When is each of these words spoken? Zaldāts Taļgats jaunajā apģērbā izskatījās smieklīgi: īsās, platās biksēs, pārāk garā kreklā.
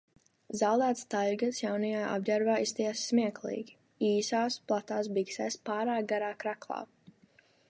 Zaldāts 0.61 1.03
Taļgats 1.15 1.59
jaunajā 1.65 1.99
apģērbā 2.15 2.57
izskatījās 2.65 3.05
smieklīgi: 3.11 3.77
īsās, 4.11 4.61
platās 4.73 5.15
biksēs, 5.19 5.63
pārāk 5.71 6.13
garā 6.15 6.37
kreklā. 6.45 6.85